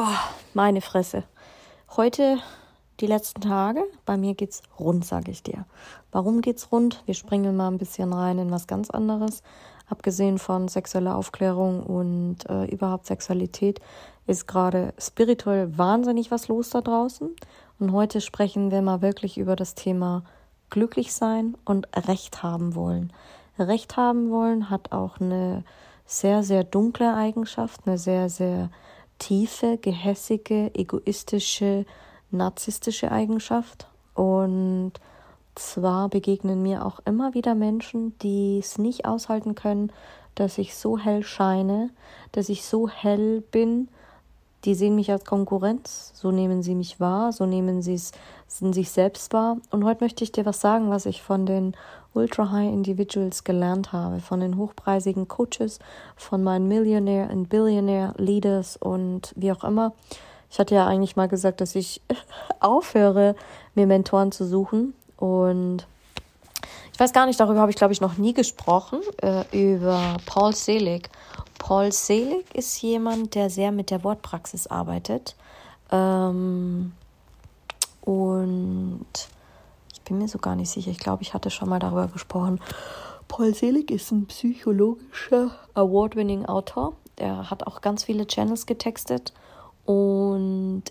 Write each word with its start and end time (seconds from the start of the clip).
Oh, 0.00 0.06
meine 0.54 0.80
Fresse. 0.80 1.24
Heute 1.96 2.38
die 3.00 3.08
letzten 3.08 3.40
Tage, 3.40 3.82
bei 4.06 4.16
mir 4.16 4.34
geht's 4.34 4.62
rund, 4.78 5.04
sage 5.04 5.32
ich 5.32 5.42
dir. 5.42 5.66
Warum 6.12 6.40
geht's 6.40 6.70
rund? 6.70 7.02
Wir 7.06 7.14
springen 7.14 7.56
mal 7.56 7.66
ein 7.66 7.78
bisschen 7.78 8.12
rein 8.12 8.38
in 8.38 8.52
was 8.52 8.68
ganz 8.68 8.90
anderes. 8.90 9.42
Abgesehen 9.88 10.38
von 10.38 10.68
sexueller 10.68 11.16
Aufklärung 11.16 11.82
und 11.82 12.48
äh, 12.48 12.66
überhaupt 12.66 13.06
Sexualität 13.06 13.80
ist 14.28 14.46
gerade 14.46 14.94
spirituell 14.98 15.76
wahnsinnig 15.76 16.30
was 16.30 16.46
los 16.46 16.70
da 16.70 16.80
draußen. 16.80 17.34
Und 17.80 17.92
heute 17.92 18.20
sprechen 18.20 18.70
wir 18.70 18.82
mal 18.82 19.02
wirklich 19.02 19.36
über 19.36 19.56
das 19.56 19.74
Thema 19.74 20.22
glücklich 20.70 21.12
sein 21.12 21.56
und 21.64 21.88
Recht 22.06 22.44
haben 22.44 22.76
wollen. 22.76 23.12
Recht 23.58 23.96
haben 23.96 24.30
wollen 24.30 24.70
hat 24.70 24.92
auch 24.92 25.18
eine 25.18 25.64
sehr, 26.06 26.44
sehr 26.44 26.62
dunkle 26.62 27.14
Eigenschaft, 27.14 27.80
eine 27.84 27.98
sehr, 27.98 28.28
sehr 28.30 28.70
tiefe, 29.18 29.78
gehässige, 29.78 30.70
egoistische, 30.74 31.84
narzisstische 32.30 33.10
Eigenschaft. 33.10 33.88
Und 34.14 34.92
zwar 35.54 36.08
begegnen 36.08 36.62
mir 36.62 36.84
auch 36.84 37.00
immer 37.04 37.34
wieder 37.34 37.54
Menschen, 37.54 38.16
die 38.18 38.58
es 38.58 38.78
nicht 38.78 39.04
aushalten 39.04 39.54
können, 39.54 39.92
dass 40.34 40.58
ich 40.58 40.76
so 40.76 40.98
hell 40.98 41.24
scheine, 41.24 41.90
dass 42.32 42.48
ich 42.48 42.64
so 42.64 42.88
hell 42.88 43.40
bin. 43.50 43.88
Die 44.64 44.74
sehen 44.74 44.96
mich 44.96 45.12
als 45.12 45.24
Konkurrenz, 45.24 46.12
so 46.14 46.32
nehmen 46.32 46.62
sie 46.62 46.74
mich 46.74 46.98
wahr, 46.98 47.32
so 47.32 47.46
nehmen 47.46 47.80
sie 47.80 47.94
es 47.94 48.12
in 48.60 48.72
sich 48.72 48.90
selbst 48.90 49.32
wahr. 49.32 49.58
Und 49.70 49.84
heute 49.84 50.02
möchte 50.02 50.24
ich 50.24 50.32
dir 50.32 50.46
was 50.46 50.60
sagen, 50.60 50.90
was 50.90 51.06
ich 51.06 51.22
von 51.22 51.46
den 51.46 51.76
Ultra 52.12 52.50
High 52.50 52.72
Individuals 52.72 53.44
gelernt 53.44 53.92
habe, 53.92 54.18
von 54.18 54.40
den 54.40 54.56
hochpreisigen 54.56 55.28
Coaches, 55.28 55.78
von 56.16 56.42
meinen 56.42 56.66
Millionaire 56.66 57.30
und 57.30 57.48
Billionaire 57.48 58.14
Leaders 58.16 58.76
und 58.76 59.32
wie 59.36 59.52
auch 59.52 59.62
immer. 59.62 59.92
Ich 60.50 60.58
hatte 60.58 60.74
ja 60.74 60.86
eigentlich 60.86 61.14
mal 61.14 61.28
gesagt, 61.28 61.60
dass 61.60 61.74
ich 61.74 62.00
aufhöre, 62.60 63.36
mir 63.74 63.86
Mentoren 63.86 64.32
zu 64.32 64.44
suchen 64.44 64.94
und 65.16 65.86
ich 66.98 67.00
weiß 67.00 67.12
gar 67.12 67.26
nicht, 67.26 67.38
darüber 67.38 67.60
habe 67.60 67.70
ich 67.70 67.76
glaube 67.76 67.92
ich 67.92 68.00
noch 68.00 68.18
nie 68.18 68.34
gesprochen, 68.34 68.98
äh, 69.22 69.44
über 69.52 70.16
Paul 70.26 70.52
Selig. 70.52 71.08
Paul 71.56 71.92
Selig 71.92 72.52
ist 72.54 72.82
jemand, 72.82 73.36
der 73.36 73.50
sehr 73.50 73.70
mit 73.70 73.92
der 73.92 74.02
Wortpraxis 74.02 74.66
arbeitet. 74.66 75.36
Ähm, 75.92 76.90
und 78.00 79.06
bin 80.08 80.18
mir 80.18 80.28
so 80.28 80.38
gar 80.38 80.56
nicht 80.56 80.70
sicher. 80.70 80.90
Ich 80.90 80.98
glaube, 80.98 81.22
ich 81.22 81.34
hatte 81.34 81.50
schon 81.50 81.68
mal 81.68 81.78
darüber 81.78 82.08
gesprochen. 82.08 82.60
Paul 83.28 83.54
Selig 83.54 83.90
ist 83.90 84.10
ein 84.10 84.26
psychologischer 84.26 85.50
Award-winning 85.74 86.46
Autor. 86.46 86.94
Er 87.16 87.50
hat 87.50 87.66
auch 87.66 87.80
ganz 87.80 88.04
viele 88.04 88.26
Channels 88.26 88.64
getextet 88.66 89.32
und 89.84 90.17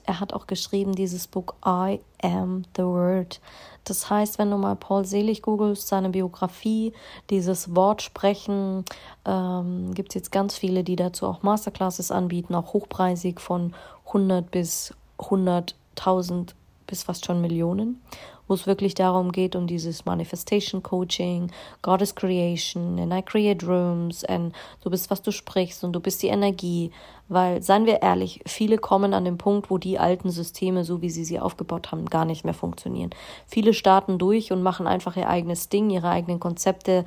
er 0.06 0.20
hat 0.20 0.34
auch 0.34 0.48
geschrieben 0.48 0.94
dieses 0.94 1.28
Buch 1.28 1.54
I 1.66 2.00
Am 2.22 2.64
the 2.76 2.84
Word. 2.84 3.40
Das 3.84 4.10
heißt, 4.10 4.38
wenn 4.38 4.52
du 4.52 4.58
mal 4.58 4.76
Paul 4.76 5.06
Selig 5.06 5.42
googelst, 5.42 5.88
seine 5.88 6.10
Biografie, 6.10 6.94
dieses 7.30 7.76
Wort 7.76 8.02
sprechen, 8.02 8.84
ähm, 9.26 9.94
gibt 9.94 10.10
es 10.10 10.16
jetzt 10.16 10.32
ganz 10.32 10.58
viele, 10.58 10.84
die 10.84 10.96
dazu 10.96 11.26
auch 11.26 11.44
Masterclasses 11.44 12.12
anbieten, 12.12 12.56
auch 12.56 12.74
hochpreisig 12.74 13.40
von 13.40 13.74
100 14.08 14.52
bis 14.52 14.94
100.000 15.20 16.54
bis 16.86 17.04
fast 17.04 17.26
schon 17.26 17.42
Millionen 17.42 18.02
wo 18.48 18.54
es 18.54 18.68
wirklich 18.68 18.96
darum 18.96 19.32
geht, 19.32 19.56
um 19.56 19.68
dieses 19.68 20.06
Manifestation 20.06 20.84
Coaching, 20.84 21.52
Goddess 21.82 22.16
Creation, 22.16 23.00
and 23.00 23.14
I 23.14 23.22
create 23.22 23.66
rooms, 23.66 24.24
and 24.26 24.54
du 24.84 24.90
bist, 24.90 25.10
was 25.10 25.22
du 25.22 25.32
sprichst 25.32 25.84
und 25.84 25.94
du 25.94 26.00
bist 26.00 26.24
die 26.24 26.28
Energie. 26.28 26.92
Weil, 27.30 27.62
seien 27.62 27.86
wir 27.86 28.02
ehrlich, 28.02 28.40
viele 28.46 28.78
kommen 28.78 29.14
an 29.14 29.26
den 29.26 29.38
Punkt, 29.38 29.70
wo 29.70 29.78
die 29.78 30.00
alten 30.00 30.30
Systeme, 30.30 30.86
so 30.86 31.02
wie 31.02 31.10
sie 31.10 31.26
sie 31.26 31.42
aufgebaut 31.42 31.92
haben, 31.92 32.06
gar 32.06 32.24
nicht 32.24 32.46
mehr 32.46 32.54
funktionieren. 32.54 33.10
Viele 33.46 33.74
starten 33.74 34.18
durch 34.18 34.54
und 34.54 34.64
machen 34.64 34.88
einfach 34.88 35.18
ihr 35.18 35.28
eigenes 35.28 35.68
Ding, 35.68 35.90
ihre 35.90 36.10
eigenen 36.10 36.40
Konzepte 36.40 37.04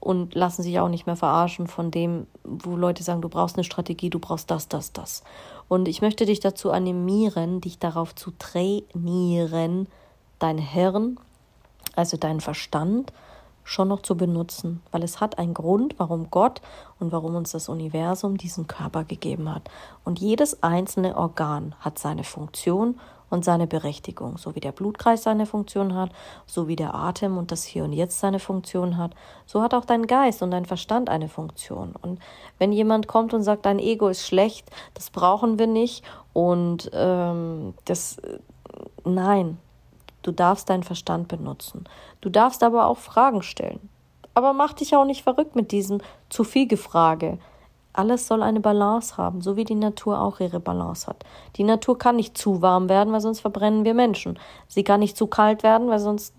und 0.00 0.34
lassen 0.34 0.62
sich 0.62 0.80
auch 0.80 0.88
nicht 0.88 1.06
mehr 1.06 1.14
verarschen 1.14 1.66
von 1.66 1.90
dem, 1.90 2.26
wo 2.42 2.74
Leute 2.74 3.02
sagen, 3.04 3.20
du 3.20 3.28
brauchst 3.28 3.56
eine 3.56 3.64
Strategie, 3.64 4.10
du 4.10 4.18
brauchst 4.18 4.50
das, 4.50 4.66
das, 4.66 4.92
das. 4.92 5.22
Und 5.68 5.86
ich 5.86 6.02
möchte 6.02 6.26
dich 6.26 6.40
dazu 6.40 6.72
animieren, 6.72 7.60
dich 7.60 7.78
darauf 7.78 8.14
zu 8.14 8.32
trainieren, 8.32 9.86
dein 10.40 10.58
Hirn, 10.58 11.18
also 11.94 12.16
dein 12.16 12.40
Verstand, 12.40 13.12
schon 13.62 13.88
noch 13.88 14.02
zu 14.02 14.16
benutzen, 14.16 14.82
weil 14.90 15.04
es 15.04 15.20
hat 15.20 15.38
einen 15.38 15.54
Grund, 15.54 15.94
warum 15.98 16.30
Gott 16.30 16.60
und 16.98 17.12
warum 17.12 17.36
uns 17.36 17.52
das 17.52 17.68
Universum 17.68 18.36
diesen 18.36 18.66
Körper 18.66 19.04
gegeben 19.04 19.54
hat. 19.54 19.70
Und 20.04 20.18
jedes 20.18 20.62
einzelne 20.62 21.16
Organ 21.16 21.76
hat 21.78 21.98
seine 21.98 22.24
Funktion 22.24 22.98
und 23.28 23.44
seine 23.44 23.68
Berechtigung, 23.68 24.38
so 24.38 24.56
wie 24.56 24.60
der 24.60 24.72
Blutkreis 24.72 25.22
seine 25.22 25.46
Funktion 25.46 25.94
hat, 25.94 26.10
so 26.46 26.66
wie 26.66 26.74
der 26.74 26.96
Atem 26.96 27.38
und 27.38 27.52
das 27.52 27.62
Hier 27.62 27.84
und 27.84 27.92
Jetzt 27.92 28.18
seine 28.18 28.40
Funktion 28.40 28.96
hat, 28.96 29.14
so 29.46 29.62
hat 29.62 29.72
auch 29.72 29.84
dein 29.84 30.08
Geist 30.08 30.42
und 30.42 30.50
dein 30.50 30.66
Verstand 30.66 31.08
eine 31.08 31.28
Funktion. 31.28 31.94
Und 32.02 32.18
wenn 32.58 32.72
jemand 32.72 33.06
kommt 33.06 33.32
und 33.32 33.44
sagt, 33.44 33.66
dein 33.66 33.78
Ego 33.78 34.08
ist 34.08 34.26
schlecht, 34.26 34.68
das 34.94 35.10
brauchen 35.10 35.60
wir 35.60 35.68
nicht 35.68 36.04
und 36.32 36.90
ähm, 36.92 37.74
das, 37.84 38.20
nein, 39.04 39.58
Du 40.22 40.32
darfst 40.32 40.68
deinen 40.70 40.82
Verstand 40.82 41.28
benutzen. 41.28 41.84
Du 42.20 42.28
darfst 42.28 42.62
aber 42.62 42.86
auch 42.86 42.98
Fragen 42.98 43.42
stellen. 43.42 43.88
Aber 44.34 44.52
mach 44.52 44.72
dich 44.72 44.94
auch 44.94 45.04
nicht 45.04 45.22
verrückt 45.22 45.56
mit 45.56 45.72
diesem 45.72 46.00
zu 46.28 46.44
viel 46.44 46.66
Gefrage. 46.66 47.38
Alles 47.92 48.26
soll 48.28 48.42
eine 48.42 48.60
Balance 48.60 49.16
haben, 49.16 49.40
so 49.40 49.56
wie 49.56 49.64
die 49.64 49.74
Natur 49.74 50.20
auch 50.20 50.38
ihre 50.38 50.60
Balance 50.60 51.06
hat. 51.06 51.24
Die 51.56 51.64
Natur 51.64 51.98
kann 51.98 52.16
nicht 52.16 52.38
zu 52.38 52.62
warm 52.62 52.88
werden, 52.88 53.12
weil 53.12 53.20
sonst 53.20 53.40
verbrennen 53.40 53.84
wir 53.84 53.94
Menschen. 53.94 54.38
Sie 54.68 54.84
kann 54.84 55.00
nicht 55.00 55.16
zu 55.16 55.26
kalt 55.26 55.64
werden, 55.64 55.88
weil 55.88 55.98
sonst 55.98 56.32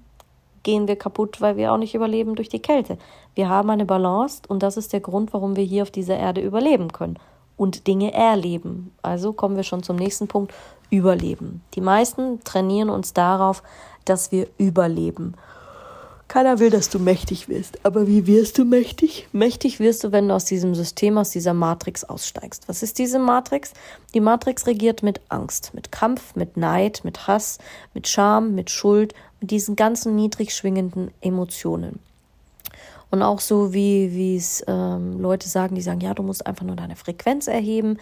gehen 0.63 0.87
wir 0.87 0.95
kaputt, 0.95 1.41
weil 1.41 1.57
wir 1.57 1.73
auch 1.73 1.77
nicht 1.77 1.95
überleben 1.95 2.35
durch 2.35 2.47
die 2.47 2.61
Kälte. 2.61 2.97
Wir 3.35 3.49
haben 3.49 3.69
eine 3.69 3.85
Balance 3.85 4.43
und 4.47 4.63
das 4.63 4.77
ist 4.77 4.93
der 4.93 5.01
Grund, 5.01 5.33
warum 5.33 5.55
wir 5.55 5.63
hier 5.63 5.83
auf 5.83 5.91
dieser 5.91 6.17
Erde 6.17 6.41
überleben 6.41 6.93
können 6.93 7.17
und 7.57 7.87
Dinge 7.87 8.13
erleben. 8.13 8.93
Also 9.01 9.33
kommen 9.33 9.55
wir 9.55 9.63
schon 9.63 9.83
zum 9.83 9.95
nächsten 9.95 10.27
Punkt. 10.27 10.53
Überleben. 10.91 11.63
Die 11.73 11.81
meisten 11.81 12.43
trainieren 12.43 12.91
uns 12.91 13.13
darauf, 13.13 13.63
dass 14.05 14.31
wir 14.31 14.47
überleben. 14.59 15.33
Keiner 16.27 16.59
will, 16.59 16.69
dass 16.69 16.89
du 16.89 16.97
mächtig 16.97 17.49
wirst. 17.49 17.83
Aber 17.83 18.07
wie 18.07 18.25
wirst 18.25 18.57
du 18.57 18.63
mächtig? 18.63 19.27
Mächtig 19.33 19.81
wirst 19.81 20.03
du, 20.03 20.13
wenn 20.13 20.29
du 20.29 20.33
aus 20.33 20.45
diesem 20.45 20.75
System, 20.75 21.17
aus 21.17 21.31
dieser 21.31 21.53
Matrix 21.53 22.05
aussteigst. 22.05 22.69
Was 22.69 22.83
ist 22.83 22.99
diese 22.99 23.19
Matrix? 23.19 23.73
Die 24.13 24.21
Matrix 24.21 24.65
regiert 24.65 25.03
mit 25.03 25.19
Angst, 25.27 25.73
mit 25.73 25.91
Kampf, 25.91 26.35
mit 26.35 26.55
Neid, 26.55 27.01
mit 27.03 27.27
Hass, 27.27 27.57
mit 27.93 28.07
Scham, 28.07 28.55
mit 28.55 28.69
Schuld, 28.69 29.13
mit 29.41 29.51
diesen 29.51 29.75
ganzen 29.75 30.15
niedrig 30.15 30.53
schwingenden 30.53 31.11
Emotionen. 31.19 31.99
Und 33.09 33.23
auch 33.23 33.41
so, 33.41 33.73
wie 33.73 34.37
es 34.37 34.63
ähm, 34.67 35.19
Leute 35.19 35.49
sagen, 35.49 35.75
die 35.75 35.81
sagen, 35.81 35.99
ja, 35.99 36.13
du 36.13 36.23
musst 36.23 36.47
einfach 36.47 36.65
nur 36.65 36.77
deine 36.77 36.95
Frequenz 36.95 37.47
erheben. 37.47 37.97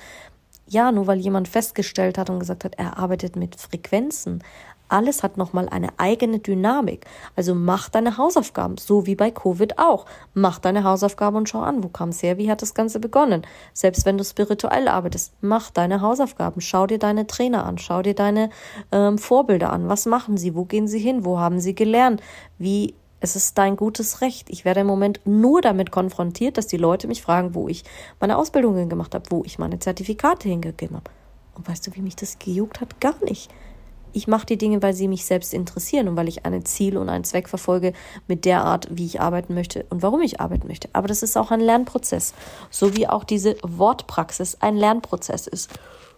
Ja, 0.70 0.92
nur 0.92 1.08
weil 1.08 1.18
jemand 1.18 1.48
festgestellt 1.48 2.20
hat 2.20 2.30
und 2.30 2.40
gesagt 2.40 2.64
hat, 2.64 2.76
er 2.76 2.98
arbeitet 3.00 3.36
mit 3.36 3.56
Frequenzen. 3.60 4.44
Alles 4.88 5.24
hat 5.24 5.38
nochmal 5.38 5.68
eine 5.70 5.90
eigene 5.98 6.40
Dynamik. 6.40 7.06
Also 7.36 7.56
mach 7.56 7.90
deine 7.90 8.18
Hausaufgaben, 8.18 8.78
so 8.78 9.08
wie 9.08 9.16
bei 9.16 9.32
Covid 9.32 9.80
auch. 9.80 10.06
Mach 10.34 10.60
deine 10.60 10.84
Hausaufgaben 10.84 11.38
und 11.38 11.50
schau 11.50 11.62
an, 11.62 11.84
wo 11.84 11.90
kam 11.90 12.10
es 12.10 12.22
her, 12.22 12.38
wie 12.38 12.52
hat 12.52 12.62
das 12.62 12.76
Ganze 12.76 13.00
begonnen. 13.00 13.44
Selbst 13.74 14.06
wenn 14.06 14.18
du 14.18 14.24
spirituell 14.24 14.88
arbeitest, 14.88 15.34
mach 15.42 15.72
deine 15.72 16.02
Hausaufgaben. 16.02 16.62
Schau 16.62 16.86
dir 16.86 17.00
deine 17.00 17.26
Trainer 17.26 17.66
an, 17.66 17.80
schau 17.80 18.02
dir 18.04 18.16
deine 18.16 18.50
ähm, 18.92 19.18
Vorbilder 19.18 19.72
an. 19.72 19.90
Was 19.90 20.06
machen 20.06 20.38
sie? 20.38 20.56
Wo 20.56 20.66
gehen 20.66 20.88
sie 20.88 21.00
hin? 21.00 21.26
Wo 21.26 21.40
haben 21.40 21.60
sie 21.60 21.74
gelernt? 21.74 22.22
Wie 22.60 22.96
es 23.20 23.36
ist 23.36 23.58
dein 23.58 23.76
gutes 23.76 24.22
Recht. 24.22 24.50
Ich 24.50 24.66
werde 24.66 24.82
im 24.82 24.88
Moment 24.88 25.20
nur 25.26 25.62
damit 25.62 25.92
konfrontiert, 25.92 26.58
dass 26.58 26.68
die 26.68 26.78
Leute 26.78 27.08
mich 27.08 27.22
fragen, 27.22 27.56
wo 27.56 27.68
ich 27.68 27.84
meine 28.20 28.38
Ausbildungen 28.38 28.90
gemacht 28.90 29.14
habe, 29.14 29.26
wo 29.30 29.44
ich 29.46 29.60
meine 29.60 29.80
Zertifikate 29.80 30.48
hingegeben 30.48 30.98
habe. 30.98 31.12
Und 31.56 31.68
weißt 31.68 31.86
du, 31.88 31.96
wie 31.96 32.02
mich 32.02 32.16
das 32.16 32.40
gejuckt 32.40 32.80
hat? 32.80 33.02
Gar 33.02 33.16
nicht. 33.24 33.52
Ich 34.12 34.28
mache 34.28 34.46
die 34.46 34.58
Dinge, 34.58 34.82
weil 34.82 34.94
sie 34.94 35.08
mich 35.08 35.26
selbst 35.26 35.54
interessieren 35.54 36.08
und 36.08 36.16
weil 36.16 36.28
ich 36.28 36.46
ein 36.46 36.66
Ziel 36.66 36.98
und 36.98 37.10
einen 37.10 37.24
Zweck 37.26 37.48
verfolge 37.48 37.94
mit 38.28 38.46
der 38.46 38.64
Art, 38.64 38.88
wie 38.90 39.06
ich 39.06 39.22
arbeiten 39.22 39.54
möchte 39.54 39.86
und 39.90 40.02
warum 40.02 40.22
ich 40.22 40.40
arbeiten 40.40 40.68
möchte. 40.68 40.90
Aber 40.94 41.08
das 41.08 41.22
ist 41.22 41.38
auch 41.38 41.52
ein 41.52 41.60
Lernprozess, 41.60 42.34
so 42.72 42.96
wie 42.96 43.08
auch 43.08 43.24
diese 43.24 43.56
Wortpraxis 43.62 44.58
ein 44.62 44.78
Lernprozess 44.78 45.46
ist. 45.46 45.70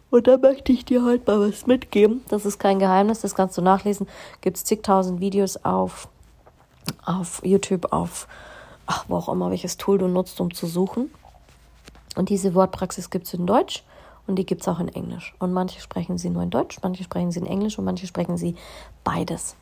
Und 0.10 0.28
da 0.28 0.38
möchte 0.38 0.72
ich 0.72 0.86
dir 0.86 1.04
heute 1.04 1.24
mal 1.30 1.50
was 1.50 1.68
mitgeben. 1.68 2.22
Das 2.30 2.46
ist 2.46 2.60
kein 2.60 2.80
Geheimnis, 2.80 3.22
das 3.22 3.36
kannst 3.36 3.58
du 3.58 3.62
nachlesen. 3.62 4.08
Gibt 4.42 4.58
es 4.58 4.64
zigtausend 4.64 5.20
Videos 5.20 5.58
auf, 5.58 6.08
auf 7.06 7.42
YouTube, 7.44 7.92
auf 7.92 8.28
ach, 8.86 9.06
wo 9.08 9.16
auch 9.16 9.30
immer, 9.30 9.50
welches 9.50 9.78
Tool 9.78 9.98
du 9.98 10.08
nutzt, 10.08 10.40
um 10.42 10.54
zu 10.54 10.68
suchen. 10.68 11.12
Und 12.16 12.30
diese 12.30 12.54
Wortpraxis 12.56 13.10
gibt 13.10 13.28
es 13.28 13.34
in 13.34 13.48
Deutsch 13.48 13.84
und 14.28 14.36
die 14.36 14.46
gibt 14.46 14.62
es 14.62 14.68
auch 14.68 14.80
in 14.80 14.90
Englisch. 14.90 15.34
Und 15.40 15.54
manche 15.54 15.80
sprechen 15.80 16.18
sie 16.18 16.30
nur 16.30 16.44
in 16.44 16.50
Deutsch, 16.50 16.80
manche 16.84 17.04
sprechen 17.04 17.32
sie 17.32 17.40
in 17.40 17.46
Englisch 17.46 17.80
und 17.80 17.86
manche 17.86 18.08
sprechen 18.08 18.38
sie 18.38 18.56
beides. 19.04 19.56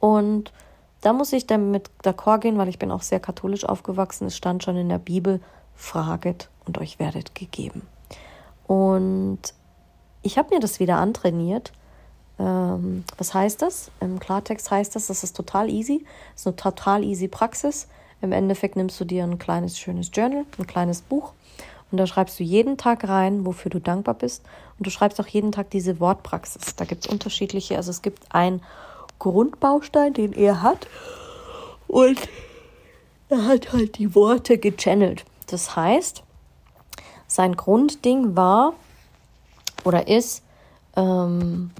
Und 0.00 0.52
da 1.00 1.12
muss 1.12 1.32
ich 1.32 1.46
dann 1.46 1.70
mit 1.70 1.90
d'accord 2.02 2.40
gehen, 2.40 2.58
weil 2.58 2.68
ich 2.68 2.78
bin 2.78 2.90
auch 2.90 3.02
sehr 3.02 3.20
katholisch 3.20 3.64
aufgewachsen. 3.64 4.26
Es 4.26 4.36
stand 4.36 4.64
schon 4.64 4.76
in 4.76 4.88
der 4.88 4.98
Bibel, 4.98 5.40
fraget 5.74 6.48
und 6.66 6.78
euch 6.78 6.98
werdet 6.98 7.34
gegeben. 7.34 7.82
Und 8.66 9.40
ich 10.22 10.38
habe 10.38 10.54
mir 10.54 10.60
das 10.60 10.80
wieder 10.80 10.98
antrainiert. 10.98 11.72
Ähm, 12.38 13.04
was 13.18 13.34
heißt 13.34 13.62
das? 13.62 13.90
Im 14.00 14.18
Klartext 14.18 14.70
heißt 14.70 14.94
das, 14.96 15.06
das 15.06 15.24
ist 15.24 15.36
total 15.36 15.68
easy. 15.70 16.04
Das 16.32 16.42
ist 16.42 16.46
eine 16.46 16.56
total 16.56 17.04
easy 17.04 17.28
Praxis. 17.28 17.88
Im 18.20 18.32
Endeffekt 18.32 18.76
nimmst 18.76 19.00
du 19.00 19.04
dir 19.04 19.24
ein 19.24 19.38
kleines, 19.38 19.78
schönes 19.78 20.10
Journal, 20.12 20.44
ein 20.58 20.66
kleines 20.66 21.02
Buch 21.02 21.32
und 21.92 21.98
da 21.98 22.06
schreibst 22.06 22.40
du 22.40 22.42
jeden 22.42 22.78
Tag 22.78 23.06
rein, 23.06 23.44
wofür 23.44 23.70
du 23.70 23.78
dankbar 23.78 24.14
bist. 24.14 24.42
Und 24.78 24.86
du 24.86 24.90
schreibst 24.90 25.20
auch 25.20 25.26
jeden 25.26 25.52
Tag 25.52 25.70
diese 25.70 26.00
Wortpraxis. 26.00 26.74
Da 26.74 26.86
gibt 26.86 27.04
es 27.04 27.12
unterschiedliche, 27.12 27.76
also 27.76 27.90
es 27.90 28.00
gibt 28.00 28.34
einen 28.34 28.62
Grundbaustein, 29.18 30.14
den 30.14 30.32
er 30.32 30.62
hat. 30.62 30.88
Und 31.86 32.18
er 33.28 33.44
hat 33.44 33.74
halt 33.74 33.98
die 33.98 34.14
Worte 34.14 34.56
gechannelt. 34.56 35.26
Das 35.48 35.76
heißt, 35.76 36.22
sein 37.26 37.56
Grundding 37.56 38.36
war, 38.36 38.72
oder 39.84 40.08
ist, 40.08 40.42
ähm, 40.96 41.72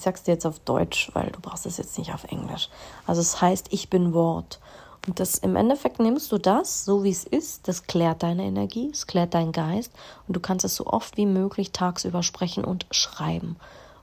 ich 0.00 0.04
sag's 0.04 0.22
dir 0.22 0.32
jetzt 0.32 0.46
auf 0.46 0.58
Deutsch, 0.60 1.10
weil 1.12 1.30
du 1.30 1.40
brauchst 1.40 1.66
es 1.66 1.76
jetzt 1.76 1.98
nicht 1.98 2.14
auf 2.14 2.24
Englisch. 2.24 2.70
Also 3.06 3.20
es 3.20 3.42
heißt, 3.42 3.66
ich 3.70 3.90
bin 3.90 4.14
Wort. 4.14 4.58
Und 5.06 5.20
das 5.20 5.36
im 5.36 5.56
Endeffekt 5.56 6.00
nimmst 6.00 6.32
du 6.32 6.38
das, 6.38 6.86
so 6.86 7.04
wie 7.04 7.10
es 7.10 7.24
ist, 7.24 7.68
das 7.68 7.86
klärt 7.86 8.22
deine 8.22 8.44
Energie, 8.44 8.88
es 8.90 9.06
klärt 9.06 9.34
deinen 9.34 9.52
Geist 9.52 9.92
und 10.26 10.34
du 10.34 10.40
kannst 10.40 10.64
es 10.64 10.74
so 10.74 10.86
oft 10.86 11.18
wie 11.18 11.26
möglich 11.26 11.72
tagsüber 11.72 12.22
sprechen 12.22 12.64
und 12.64 12.86
schreiben. 12.90 13.56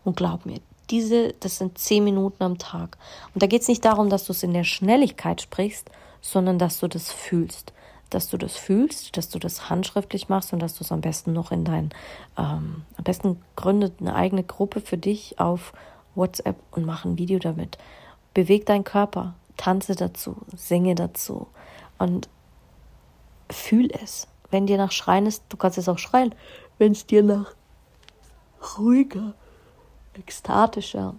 Und 0.03 0.17
glaub 0.17 0.45
mir, 0.45 0.59
diese, 0.91 1.33
das 1.39 1.57
sind 1.57 1.79
zehn 1.79 2.03
Minuten 2.03 2.43
am 2.43 2.59
Tag. 2.59 2.99
Und 3.33 3.41
da 3.41 3.47
geht 3.47 3.63
es 3.63 3.67
nicht 3.67 3.83
darum, 3.83 4.11
dass 4.11 4.25
du 4.25 4.33
es 4.33 4.43
in 4.43 4.53
der 4.53 4.65
Schnelligkeit 4.65 5.41
sprichst, 5.41 5.89
sondern 6.21 6.59
dass 6.59 6.79
du 6.79 6.87
das 6.87 7.11
fühlst 7.11 7.73
dass 8.13 8.29
du 8.29 8.37
das 8.37 8.55
fühlst, 8.55 9.17
dass 9.17 9.29
du 9.29 9.39
das 9.39 9.69
handschriftlich 9.69 10.29
machst 10.29 10.53
und 10.53 10.59
dass 10.59 10.75
du 10.75 10.83
es 10.83 10.91
am 10.91 11.01
besten 11.01 11.33
noch 11.33 11.51
in 11.51 11.63
dein, 11.65 11.89
ähm, 12.37 12.83
am 12.95 13.03
besten 13.03 13.41
gründet 13.55 13.95
eine 13.99 14.15
eigene 14.15 14.43
Gruppe 14.43 14.81
für 14.81 14.97
dich 14.97 15.39
auf 15.39 15.73
WhatsApp 16.15 16.57
und 16.71 16.85
mach 16.85 17.05
ein 17.05 17.17
Video 17.17 17.39
damit. 17.39 17.77
Beweg 18.33 18.65
deinen 18.65 18.83
Körper, 18.83 19.35
tanze 19.55 19.95
dazu, 19.95 20.37
singe 20.55 20.95
dazu 20.95 21.47
und 21.97 22.29
fühl 23.49 23.89
es. 23.91 24.27
Wenn 24.49 24.67
dir 24.67 24.77
nach 24.77 24.91
Schreien 24.91 25.25
ist, 25.25 25.43
du 25.49 25.57
kannst 25.57 25.77
es 25.77 25.89
auch 25.89 25.99
schreien. 25.99 26.33
Wenn 26.77 26.91
es 26.93 27.05
dir 27.05 27.23
nach 27.23 27.53
ruhiger, 28.77 29.33
ekstatischer, 30.13 31.15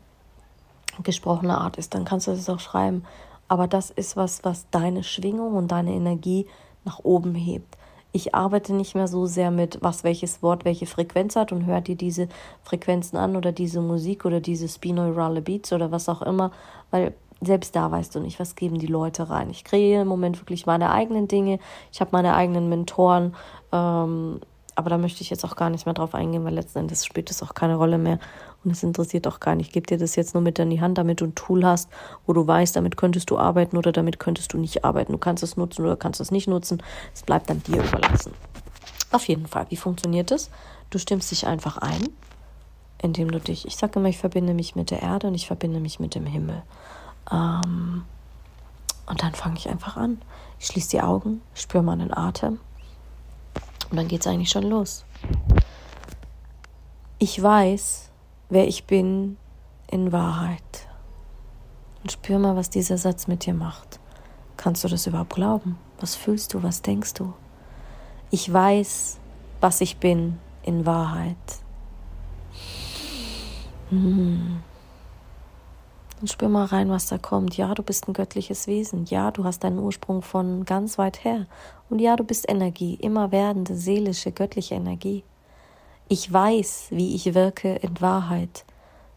gesprochener 1.03 1.61
Art 1.61 1.77
ist, 1.77 1.95
dann 1.95 2.05
kannst 2.05 2.27
du 2.27 2.33
es 2.33 2.49
auch 2.49 2.61
schreiben. 2.61 3.05
Aber 3.49 3.67
das 3.67 3.91
ist 3.91 4.17
was, 4.17 4.45
was 4.45 4.69
deine 4.71 5.03
Schwingung 5.05 5.55
und 5.55 5.69
deine 5.69 5.93
Energie 5.93 6.47
nach 6.85 7.01
oben 7.03 7.35
hebt. 7.35 7.77
Ich 8.13 8.35
arbeite 8.35 8.75
nicht 8.75 8.95
mehr 8.95 9.07
so 9.07 9.27
sehr 9.27 9.51
mit, 9.51 9.79
was 9.83 10.03
welches 10.03 10.43
Wort 10.43 10.65
welche 10.65 10.87
Frequenz 10.87 11.37
hat 11.37 11.53
und 11.53 11.67
hört 11.67 11.89
dir 11.89 11.97
diese 11.97 12.29
Frequenzen 12.63 13.19
an 13.19 13.37
oder 13.37 13.53
diese 13.53 13.81
Musik 13.81 14.25
oder 14.25 14.41
diese 14.41 14.67
binaurale 14.79 15.43
Beats 15.43 15.73
oder 15.73 15.93
was 15.93 16.09
auch 16.09 16.23
immer, 16.23 16.51
weil 16.91 17.13
selbst 17.41 17.77
da 17.77 17.91
weißt 17.91 18.15
du 18.15 18.21
nicht, 18.21 18.41
was 18.41 18.57
geben 18.57 18.79
die 18.79 18.87
Leute 18.87 19.31
rein. 19.31 19.51
Ich 19.51 19.63
kreiere 19.63 20.03
im 20.03 20.09
Moment 20.09 20.41
wirklich 20.41 20.67
meine 20.67 20.91
eigenen 20.91 21.29
Dinge. 21.29 21.59
Ich 21.93 22.01
habe 22.01 22.11
meine 22.13 22.35
eigenen 22.35 22.69
Mentoren. 22.69 23.35
Ähm, 23.73 24.41
aber 24.75 24.91
da 24.91 24.99
möchte 24.99 25.23
ich 25.23 25.31
jetzt 25.31 25.45
auch 25.45 25.57
gar 25.57 25.71
nicht 25.71 25.87
mehr 25.87 25.95
drauf 25.95 26.15
eingehen, 26.15 26.45
weil 26.45 26.55
letzten 26.55 26.79
Endes 26.79 27.05
spielt 27.05 27.31
es 27.31 27.43
auch 27.43 27.55
keine 27.55 27.77
Rolle 27.77 27.99
mehr 27.99 28.21
und 28.65 28.71
es 28.73 28.83
interessiert 28.83 29.27
auch 29.27 29.41
gar 29.41 29.55
nicht. 29.55 29.69
Ich 29.69 29.73
gebe 29.73 29.87
dir 29.87 29.99
das 29.99 30.17
jetzt 30.17 30.35
nur 30.35 30.43
mit 30.43 30.59
in 30.59 30.71
die 30.71 30.81
Hand, 30.81 30.99
damit 30.99 31.21
du 31.21 31.27
ein 31.27 31.35
Tool 31.35 31.65
hast, 31.65 31.89
wo 32.27 32.33
du 32.33 32.47
weißt, 32.47 32.77
damit 32.77 32.97
könntest 32.97 33.31
du 33.31 33.39
arbeiten 33.39 33.77
oder 33.77 33.93
damit 33.93 34.19
könntest 34.19 34.53
du 34.53 34.59
nicht 34.59 34.85
arbeiten. 34.85 35.13
Du 35.13 35.19
kannst 35.19 35.43
es 35.43 35.57
nutzen 35.57 35.85
oder 35.85 35.97
kannst 35.97 36.21
es 36.21 36.31
nicht 36.31 36.49
nutzen. 36.49 36.83
Es 37.15 37.23
bleibt 37.23 37.49
dann 37.51 37.63
dir 37.63 37.83
überlassen. 37.83 38.33
Auf 39.13 39.27
jeden 39.29 39.47
Fall, 39.47 39.67
wie 39.71 39.77
funktioniert 39.77 40.31
es? 40.31 40.51
Du 40.91 40.99
stimmst 40.99 41.31
dich 41.31 41.47
einfach 41.47 41.79
ein, 41.79 42.09
indem 43.01 43.31
du 43.31 43.41
dich, 43.41 43.67
ich 43.67 43.77
sage 43.77 43.99
immer, 44.01 44.09
ich 44.09 44.19
verbinde 44.19 44.55
mich 44.55 44.75
mit 44.75 44.91
der 44.91 45.03
Erde 45.03 45.29
und 45.29 45.35
ich 45.35 45.47
verbinde 45.47 45.81
mich 45.81 46.01
mit 46.01 46.15
dem 46.15 46.27
Himmel. 46.27 46.63
Ähm, 47.31 48.05
und 49.07 49.23
dann 49.23 49.35
fange 49.35 49.57
ich 49.57 49.69
einfach 49.69 49.97
an. 49.97 50.21
Ich 50.59 50.67
schließe 50.67 50.91
die 50.91 51.01
Augen, 51.01 51.41
spüre 51.55 51.83
meinen 51.83 52.13
Atem 52.13 52.59
und 53.91 53.97
dann 53.97 54.09
geht 54.09 54.21
es 54.21 54.27
eigentlich 54.27 54.51
schon 54.51 54.65
los. 54.65 55.05
Ich 57.19 57.43
weiß, 57.43 58.11
wer 58.49 58.67
ich 58.67 58.85
bin 58.85 59.37
in 59.91 60.13
Wahrheit. 60.13 60.89
Und 62.03 62.13
spür 62.13 62.39
mal, 62.39 62.57
was 62.57 62.71
dieser 62.71 62.99
Satz 62.99 63.27
mit 63.27 63.47
dir 63.47 63.55
macht. 63.55 63.99
Kannst 64.57 64.85
du 64.85 64.89
das 64.89 65.07
überhaupt 65.07 65.35
glauben? 65.35 65.79
Was 66.01 66.15
fühlst 66.15 66.55
du? 66.55 66.63
Was 66.63 66.83
denkst 66.83 67.15
du? 67.15 67.33
Ich 68.31 68.53
weiß, 68.53 69.19
was 69.61 69.81
ich 69.81 69.99
bin 69.99 70.39
in 70.63 70.87
Wahrheit. 70.87 71.37
Hm. 73.91 74.61
Und 76.21 76.29
spür 76.29 76.49
mal 76.49 76.65
rein, 76.65 76.91
was 76.91 77.07
da 77.07 77.17
kommt. 77.17 77.57
Ja, 77.57 77.75
du 77.75 77.83
bist 77.83 78.09
ein 78.09 78.13
göttliches 78.13 78.67
Wesen. 78.67 79.05
Ja, 79.07 79.31
du 79.31 79.45
hast 79.45 79.63
deinen 79.63 79.79
Ursprung 79.79 80.23
von 80.23 80.65
ganz 80.65 80.99
weit 80.99 81.25
her. 81.25 81.47
Und 81.89 82.01
ja, 82.01 82.17
du 82.17 82.25
bist 82.25 82.49
Energie, 82.49 82.95
immer 82.95 83.31
werdende, 83.31 83.77
seelische, 83.77 84.33
göttliche 84.33 84.75
Energie. 84.75 85.23
Ich 86.11 86.33
weiß, 86.33 86.87
wie 86.91 87.15
ich 87.15 87.35
wirke 87.35 87.75
in 87.75 88.01
Wahrheit. 88.01 88.65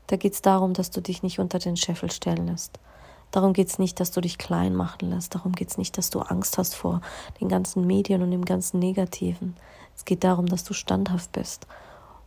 Da 0.07 0.17
geht 0.17 0.33
es 0.33 0.41
darum, 0.41 0.73
dass 0.73 0.91
du 0.91 1.01
dich 1.01 1.23
nicht 1.23 1.39
unter 1.39 1.57
den 1.57 1.77
Scheffel 1.77 2.11
stellen 2.11 2.47
lässt. 2.47 2.79
Darum 3.31 3.53
geht 3.53 3.69
es 3.69 3.79
nicht, 3.79 4.01
dass 4.01 4.11
du 4.11 4.19
dich 4.19 4.37
klein 4.37 4.75
machen 4.75 5.09
lässt. 5.09 5.33
Darum 5.33 5.53
geht 5.53 5.69
es 5.69 5.77
nicht, 5.77 5.97
dass 5.97 6.09
du 6.09 6.19
Angst 6.19 6.57
hast 6.57 6.75
vor 6.75 6.99
den 7.39 7.47
ganzen 7.47 7.87
Medien 7.87 8.21
und 8.21 8.31
dem 8.31 8.43
ganzen 8.43 8.79
Negativen. 8.79 9.55
Es 9.95 10.03
geht 10.03 10.25
darum, 10.25 10.47
dass 10.47 10.65
du 10.65 10.73
standhaft 10.73 11.31
bist. 11.31 11.65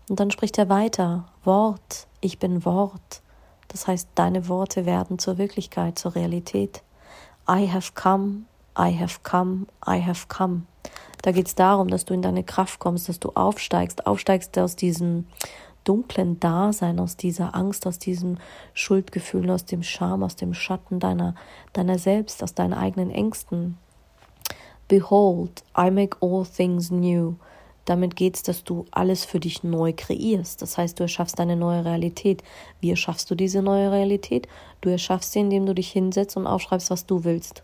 Und 0.09 0.19
dann 0.19 0.31
spricht 0.31 0.57
er 0.57 0.71
weiter. 0.71 1.27
Wort, 1.45 2.07
ich 2.23 2.39
bin 2.39 2.65
Wort. 2.65 3.21
Das 3.69 3.87
heißt, 3.87 4.09
deine 4.15 4.49
Worte 4.49 4.87
werden 4.87 5.19
zur 5.19 5.37
Wirklichkeit, 5.37 5.99
zur 5.99 6.15
Realität. 6.15 6.83
I 7.47 7.71
have 7.71 7.93
come, 7.95 8.45
I 8.79 8.99
have 8.99 9.21
come, 9.23 9.67
I 9.87 10.01
have 10.03 10.27
come. 10.29 10.63
Da 11.25 11.33
geht 11.33 11.47
es 11.47 11.55
darum, 11.55 11.89
dass 11.89 12.05
du 12.05 12.13
in 12.13 12.21
deine 12.21 12.45
Kraft 12.45 12.81
kommst, 12.81 13.09
dass 13.09 13.19
du 13.19 13.31
aufsteigst, 13.35 14.07
aufsteigst 14.07 14.59
aus 14.59 14.77
diesem 14.77 15.27
dunklen 15.83 16.39
Dasein, 16.39 17.01
aus 17.01 17.17
dieser 17.17 17.55
Angst, 17.55 17.87
aus 17.87 17.99
diesem 17.99 18.37
Schuldgefühl, 18.75 19.51
aus 19.51 19.65
dem 19.65 19.83
Scham, 19.83 20.23
aus 20.23 20.37
dem 20.37 20.53
Schatten 20.53 21.01
deiner, 21.01 21.35
deiner 21.73 21.99
selbst, 21.99 22.43
aus 22.43 22.53
deinen 22.53 22.75
eigenen 22.75 23.11
Ängsten. 23.11 23.79
Behold, 24.87 25.65
I 25.75 25.91
make 25.91 26.19
all 26.21 26.45
things 26.45 26.91
new. 26.91 27.37
Damit 27.87 28.17
geht 28.17 28.37
es, 28.37 28.43
dass 28.43 28.63
du 28.63 28.85
alles 28.91 29.25
für 29.25 29.41
dich 29.41 29.65
neu 29.65 29.95
kreierst. 29.97 30.61
Das 30.61 30.77
heißt, 30.77 31.01
du 31.01 31.05
erschaffst 31.05 31.41
eine 31.41 31.57
neue 31.57 31.87
Realität. 31.87 32.43
Wie 32.83 32.91
erschaffst 32.91 33.31
du 33.31 33.35
diese 33.35 33.63
neue 33.63 33.91
Realität? 33.91 34.47
Du 34.83 34.91
erschaffst 34.91 35.33
sie, 35.33 35.41
indem 35.41 35.65
du 35.65 35.75
dich 35.75 35.91
hinsetzt 35.91 36.37
und 36.37 36.47
aufschreibst, 36.47 36.91
was 36.91 37.07
du 37.07 37.25
willst 37.25 37.63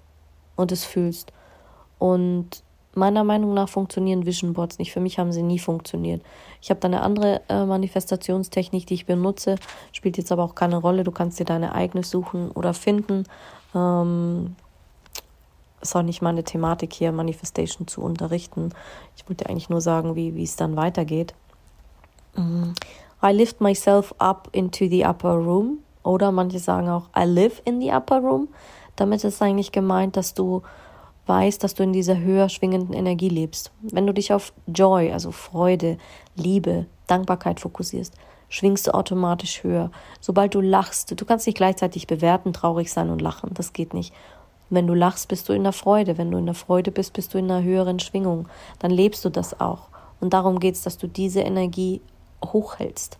und 0.56 0.72
es 0.72 0.86
fühlst. 0.86 1.34
Und 1.98 2.62
meiner 2.94 3.24
Meinung 3.24 3.54
nach 3.54 3.68
funktionieren 3.68 4.26
Vision 4.26 4.52
Boards 4.52 4.78
nicht. 4.78 4.92
Für 4.92 5.00
mich 5.00 5.18
haben 5.18 5.32
sie 5.32 5.42
nie 5.42 5.58
funktioniert. 5.58 6.22
Ich 6.60 6.70
habe 6.70 6.80
da 6.80 6.88
eine 6.88 7.02
andere 7.02 7.42
äh, 7.48 7.64
Manifestationstechnik, 7.64 8.86
die 8.86 8.94
ich 8.94 9.06
benutze, 9.06 9.56
spielt 9.92 10.18
jetzt 10.18 10.32
aber 10.32 10.44
auch 10.44 10.54
keine 10.54 10.76
Rolle. 10.76 11.04
Du 11.04 11.12
kannst 11.12 11.38
dir 11.38 11.44
deine 11.44 11.74
eigene 11.74 12.02
suchen 12.02 12.50
oder 12.50 12.74
finden. 12.74 13.24
Ähm, 13.74 14.56
ist 15.80 15.96
auch 15.96 16.02
nicht 16.02 16.20
meine 16.20 16.44
Thematik 16.44 16.92
hier, 16.92 17.12
Manifestation 17.12 17.86
zu 17.86 18.02
unterrichten. 18.02 18.70
Ich 19.16 19.28
wollte 19.28 19.48
eigentlich 19.48 19.70
nur 19.70 19.80
sagen, 19.80 20.14
wie, 20.14 20.42
es 20.42 20.56
dann 20.56 20.76
weitergeht. 20.76 21.34
Mm. 22.34 22.72
I 23.22 23.32
lift 23.32 23.60
myself 23.60 24.14
up 24.18 24.48
into 24.52 24.88
the 24.88 25.04
upper 25.04 25.34
room. 25.34 25.78
Oder 26.02 26.32
manche 26.32 26.58
sagen 26.58 26.88
auch, 26.88 27.08
I 27.16 27.24
live 27.24 27.60
in 27.64 27.80
the 27.80 27.92
upper 27.92 28.20
room. 28.20 28.48
Damit 28.96 29.22
ist 29.24 29.40
eigentlich 29.40 29.72
gemeint, 29.72 30.16
dass 30.16 30.34
du 30.34 30.62
weißt, 31.30 31.62
dass 31.62 31.74
du 31.74 31.84
in 31.84 31.92
dieser 31.92 32.18
höher 32.18 32.48
schwingenden 32.48 32.92
Energie 32.92 33.28
lebst. 33.28 33.70
Wenn 33.82 34.04
du 34.04 34.12
dich 34.12 34.32
auf 34.32 34.52
Joy, 34.66 35.12
also 35.12 35.30
Freude, 35.30 35.96
Liebe, 36.34 36.86
Dankbarkeit 37.06 37.60
fokussierst, 37.60 38.14
schwingst 38.48 38.88
du 38.88 38.94
automatisch 38.94 39.62
höher. 39.62 39.92
Sobald 40.20 40.56
du 40.56 40.60
lachst, 40.60 41.18
du 41.18 41.24
kannst 41.24 41.46
nicht 41.46 41.56
gleichzeitig 41.56 42.08
bewerten, 42.08 42.52
traurig 42.52 42.92
sein 42.92 43.10
und 43.10 43.22
lachen. 43.22 43.50
Das 43.54 43.72
geht 43.72 43.94
nicht. 43.94 44.12
Wenn 44.70 44.88
du 44.88 44.94
lachst, 44.94 45.28
bist 45.28 45.48
du 45.48 45.52
in 45.52 45.62
der 45.62 45.72
Freude. 45.72 46.18
Wenn 46.18 46.32
du 46.32 46.38
in 46.38 46.46
der 46.46 46.56
Freude 46.56 46.90
bist, 46.90 47.12
bist 47.12 47.32
du 47.32 47.38
in 47.38 47.48
einer 47.48 47.62
höheren 47.62 48.00
Schwingung. 48.00 48.48
Dann 48.80 48.90
lebst 48.90 49.24
du 49.24 49.30
das 49.30 49.60
auch. 49.60 49.86
Und 50.20 50.32
darum 50.32 50.58
geht 50.58 50.74
es, 50.74 50.82
dass 50.82 50.98
du 50.98 51.06
diese 51.06 51.42
Energie 51.42 52.00
hochhältst. 52.44 53.18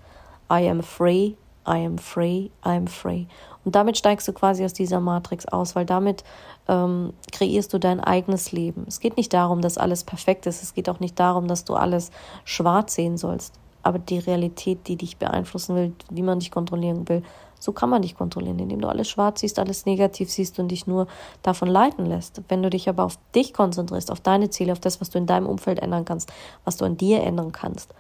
I 0.53 0.69
am 0.69 0.83
free, 0.83 1.35
I 1.67 1.85
am 1.85 1.99
free, 1.99 2.49
I 2.65 2.77
am 2.77 2.87
free. 2.87 3.27
Und 3.65 3.75
damit 3.75 3.99
steigst 3.99 4.27
du 4.27 4.33
quasi 4.33 4.65
aus 4.65 4.73
dieser 4.73 5.01
Matrix 5.01 5.47
aus, 5.47 5.77
weil 5.77 5.85
damit 5.85 6.25
ähm, 6.69 7.13
kreierst 7.33 7.73
du 7.73 7.79
dein 7.79 8.01
eigenes 8.01 8.53
Leben. 8.53 8.85
Es 8.89 9.01
geht 9.01 9.17
nicht 9.17 9.33
darum, 9.35 9.61
dass 9.61 9.79
alles 9.79 10.05
perfekt 10.05 10.47
ist. 10.47 10.63
Es 10.63 10.75
geht 10.75 10.89
auch 10.89 11.01
nicht 11.01 11.19
darum, 11.21 11.47
dass 11.47 11.65
du 11.65 11.75
alles 11.75 12.11
schwarz 12.45 12.95
sehen 12.95 13.19
sollst. 13.19 13.55
Aber 13.83 13.99
die 13.99 14.19
Realität, 14.19 14.87
die 14.89 14.97
dich 14.97 15.19
beeinflussen 15.19 15.75
will, 15.77 15.93
wie 16.11 16.23
man 16.23 16.41
dich 16.41 16.51
kontrollieren 16.51 17.09
will, 17.09 17.23
so 17.59 17.73
kann 17.73 17.91
man 17.91 18.03
dich 18.03 18.17
kontrollieren, 18.17 18.59
indem 18.59 18.81
du 18.81 18.89
alles 18.89 19.09
schwarz 19.09 19.41
siehst, 19.41 19.59
alles 19.59 19.85
negativ 19.85 20.31
siehst 20.31 20.59
und 20.59 20.69
dich 20.69 20.87
nur 20.87 21.07
davon 21.43 21.69
leiten 21.69 22.07
lässt. 22.07 22.41
Wenn 22.49 22.63
du 22.63 22.71
dich 22.71 22.89
aber 22.89 23.05
auf 23.05 23.19
dich 23.35 23.53
konzentrierst, 23.53 24.11
auf 24.11 24.21
deine 24.21 24.49
Ziele, 24.49 24.73
auf 24.73 24.81
das, 24.81 25.01
was 25.01 25.11
du 25.11 25.19
in 25.19 25.27
deinem 25.27 25.47
Umfeld 25.47 25.79
ändern 25.79 26.07
kannst, 26.07 26.33
was 26.65 26.79
du 26.79 26.87
an 26.87 26.97
dir 26.97 27.23
ändern 27.23 27.53
kannst, 27.53 27.95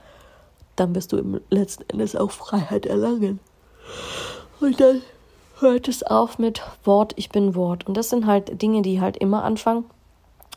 dann 0.76 0.94
wirst 0.94 1.12
du 1.12 1.18
im 1.18 1.40
letzten 1.50 1.88
Endes 1.90 2.16
auch 2.16 2.30
Freiheit 2.30 2.86
erlangen. 2.86 3.38
Und 4.60 4.80
dann 4.80 5.02
hört 5.60 5.88
es 5.88 6.02
auf 6.02 6.38
mit 6.38 6.62
Wort, 6.84 7.14
ich 7.16 7.30
bin 7.30 7.54
Wort. 7.54 7.86
Und 7.86 7.96
das 7.96 8.10
sind 8.10 8.26
halt 8.26 8.60
Dinge, 8.60 8.82
die 8.82 9.00
halt 9.00 9.16
immer 9.16 9.42
anfangen. 9.42 9.84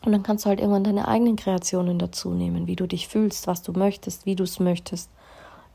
Und 0.04 0.12
dann 0.12 0.22
kannst 0.22 0.44
du 0.44 0.50
halt 0.50 0.60
irgendwann 0.60 0.84
deine 0.84 1.08
eigenen 1.08 1.36
Kreationen 1.36 1.98
dazu 1.98 2.30
nehmen, 2.30 2.66
wie 2.66 2.76
du 2.76 2.86
dich 2.86 3.08
fühlst, 3.08 3.46
was 3.46 3.62
du 3.62 3.72
möchtest, 3.72 4.26
wie 4.26 4.36
du 4.36 4.44
es 4.44 4.60
möchtest. 4.60 5.08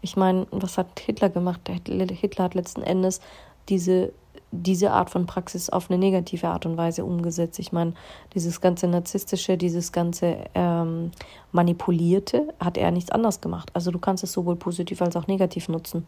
Ich 0.01 0.15
meine, 0.15 0.45
was 0.51 0.77
hat 0.77 0.99
Hitler 0.99 1.29
gemacht? 1.29 1.61
Hitler 1.67 2.43
hat 2.43 2.53
letzten 2.53 2.83
Endes 2.83 3.21
diese, 3.69 4.13
diese 4.51 4.91
Art 4.91 5.09
von 5.09 5.25
Praxis 5.25 5.69
auf 5.69 5.89
eine 5.89 5.97
negative 5.97 6.47
Art 6.47 6.67
und 6.67 6.77
Weise 6.77 7.03
umgesetzt. 7.03 7.57
Ich 7.57 7.71
meine, 7.71 7.93
dieses 8.35 8.61
ganze 8.61 8.87
Narzisstische, 8.87 9.57
dieses 9.57 9.91
ganze 9.91 10.37
ähm, 10.53 11.11
Manipulierte 11.51 12.53
hat 12.59 12.77
er 12.77 12.91
nichts 12.91 13.11
anderes 13.11 13.41
gemacht. 13.41 13.71
Also 13.73 13.89
du 13.89 13.97
kannst 13.97 14.23
es 14.23 14.31
sowohl 14.31 14.55
positiv 14.55 15.01
als 15.01 15.15
auch 15.15 15.25
negativ 15.25 15.67
nutzen. 15.69 16.05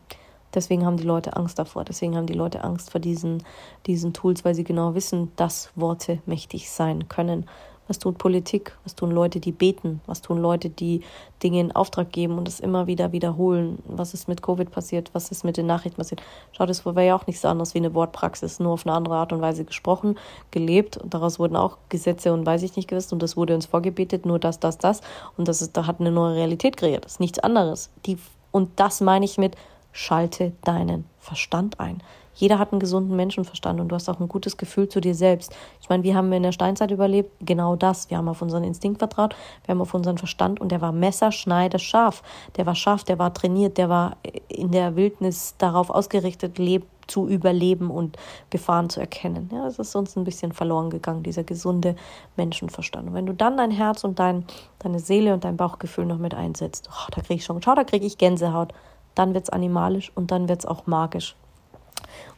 Deswegen 0.53 0.85
haben 0.85 0.97
die 0.97 1.03
Leute 1.03 1.35
Angst 1.35 1.59
davor. 1.59 1.83
Deswegen 1.83 2.15
haben 2.15 2.27
die 2.27 2.33
Leute 2.33 2.63
Angst 2.63 2.91
vor 2.91 3.01
diesen, 3.01 3.43
diesen 3.85 4.13
Tools, 4.13 4.43
weil 4.45 4.55
sie 4.55 4.63
genau 4.63 4.95
wissen, 4.95 5.31
dass 5.35 5.71
Worte 5.75 6.19
mächtig 6.25 6.69
sein 6.69 7.07
können. 7.07 7.45
Was 7.91 7.99
tut 7.99 8.17
Politik? 8.17 8.77
Was 8.85 8.95
tun 8.95 9.11
Leute, 9.11 9.41
die 9.41 9.51
beten? 9.51 9.99
Was 10.05 10.21
tun 10.21 10.37
Leute, 10.37 10.69
die 10.69 11.01
Dinge 11.43 11.59
in 11.59 11.71
Auftrag 11.73 12.09
geben 12.13 12.37
und 12.37 12.47
es 12.47 12.61
immer 12.61 12.87
wieder 12.87 13.11
wiederholen? 13.11 13.79
Was 13.85 14.13
ist 14.13 14.29
mit 14.29 14.41
Covid 14.41 14.71
passiert? 14.71 15.09
Was 15.11 15.29
ist 15.29 15.43
mit 15.43 15.57
den 15.57 15.65
Nachrichten 15.65 15.97
passiert? 15.97 16.21
Schau, 16.53 16.65
das 16.65 16.85
war 16.85 17.01
ja 17.01 17.15
auch 17.15 17.27
nichts 17.27 17.43
anderes 17.43 17.73
wie 17.73 17.79
eine 17.79 17.93
Wortpraxis, 17.93 18.61
nur 18.61 18.71
auf 18.71 18.85
eine 18.85 18.95
andere 18.95 19.15
Art 19.15 19.33
und 19.33 19.41
Weise 19.41 19.65
gesprochen, 19.65 20.17
gelebt. 20.51 20.95
Und 20.95 21.13
daraus 21.13 21.37
wurden 21.37 21.57
auch 21.57 21.79
Gesetze 21.89 22.31
und 22.31 22.45
weiß 22.45 22.63
ich 22.63 22.77
nicht 22.77 22.87
gewiss. 22.87 23.11
Und 23.11 23.21
das 23.21 23.35
wurde 23.35 23.55
uns 23.55 23.65
vorgebetet, 23.65 24.25
nur 24.25 24.39
das, 24.39 24.61
das, 24.61 24.77
das. 24.77 25.01
Und 25.35 25.49
das 25.49 25.61
ist, 25.61 25.75
da 25.75 25.85
hat 25.85 25.99
eine 25.99 26.11
neue 26.11 26.35
Realität 26.35 26.77
kreiert. 26.77 27.03
Das 27.03 27.13
ist 27.13 27.19
nichts 27.19 27.39
anderes. 27.39 27.89
Die, 28.05 28.17
und 28.51 28.69
das 28.77 29.01
meine 29.01 29.25
ich 29.25 29.37
mit, 29.37 29.57
schalte 29.91 30.53
deinen 30.63 31.05
Verstand 31.19 31.79
ein. 31.79 32.01
Jeder 32.33 32.59
hat 32.59 32.71
einen 32.71 32.79
gesunden 32.79 33.15
Menschenverstand 33.15 33.79
und 33.79 33.89
du 33.89 33.95
hast 33.95 34.09
auch 34.09 34.19
ein 34.19 34.27
gutes 34.27 34.57
Gefühl 34.57 34.87
zu 34.87 35.01
dir 35.01 35.13
selbst. 35.13 35.53
Ich 35.81 35.89
meine, 35.89 36.03
wir 36.03 36.15
haben 36.15 36.31
in 36.31 36.43
der 36.43 36.51
Steinzeit 36.51 36.91
überlebt, 36.91 37.31
genau 37.41 37.75
das. 37.75 38.09
Wir 38.09 38.17
haben 38.17 38.29
auf 38.29 38.41
unseren 38.41 38.63
Instinkt 38.63 38.99
vertraut, 38.99 39.35
wir 39.65 39.73
haben 39.73 39.81
auf 39.81 39.93
unseren 39.93 40.17
Verstand 40.17 40.59
und 40.59 40.71
der 40.71 40.81
war 40.81 40.91
messerschneidescharf. 40.91 42.23
Der 42.55 42.65
war 42.65 42.75
scharf, 42.75 43.03
der 43.03 43.19
war 43.19 43.33
trainiert, 43.33 43.77
der 43.77 43.89
war 43.89 44.17
in 44.47 44.71
der 44.71 44.95
Wildnis 44.95 45.55
darauf 45.57 45.89
ausgerichtet, 45.89 46.57
leb 46.57 46.85
zu 47.07 47.27
überleben 47.27 47.91
und 47.91 48.17
Gefahren 48.49 48.89
zu 48.89 49.01
erkennen. 49.01 49.49
Ja, 49.51 49.67
es 49.67 49.79
ist 49.79 49.95
uns 49.95 50.15
ein 50.15 50.23
bisschen 50.23 50.53
verloren 50.53 50.89
gegangen, 50.89 51.23
dieser 51.23 51.43
gesunde 51.43 51.95
Menschenverstand. 52.37 53.09
Und 53.09 53.13
wenn 53.13 53.25
du 53.25 53.33
dann 53.33 53.57
dein 53.57 53.71
Herz 53.71 54.05
und 54.05 54.17
dein, 54.17 54.45
deine 54.79 54.99
Seele 54.99 55.33
und 55.33 55.43
dein 55.43 55.57
Bauchgefühl 55.57 56.05
noch 56.05 56.17
mit 56.17 56.33
einsetzt, 56.33 56.89
oh, 56.89 57.11
da 57.13 57.21
kriege 57.21 57.35
ich 57.35 57.45
schon, 57.45 57.61
schau, 57.61 57.75
da 57.75 57.83
kriege 57.83 58.05
ich 58.05 58.17
Gänsehaut, 58.17 58.73
dann 59.15 59.33
wird 59.33 59.45
es 59.45 59.49
animalisch 59.49 60.11
und 60.15 60.31
dann 60.31 60.47
wird 60.47 60.59
es 60.59 60.65
auch 60.65 60.87
magisch. 60.87 61.35